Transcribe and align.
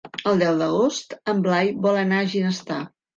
El 0.29 0.39
deu 0.43 0.55
d'agost 0.61 1.13
en 1.33 1.43
Blai 1.47 1.69
vol 1.83 1.99
anar 2.05 2.23
a 2.23 2.31
Ginestar. 2.33 2.79